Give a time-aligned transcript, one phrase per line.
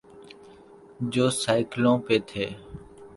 [1.13, 2.45] جو سائیکلوں پہ تھے۔